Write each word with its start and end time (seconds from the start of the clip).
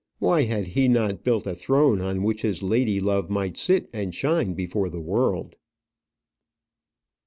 Why 0.17 0.41
had 0.45 0.65
he 0.69 0.87
not 0.87 1.23
built 1.23 1.45
a 1.45 1.53
throne 1.53 2.01
on 2.01 2.23
which 2.23 2.41
his 2.41 2.63
lady 2.63 2.99
love 2.99 3.29
might 3.29 3.55
sit 3.55 3.87
and 3.93 4.15
shine 4.15 4.55
before 4.55 4.89
the 4.89 4.99
world? 4.99 5.53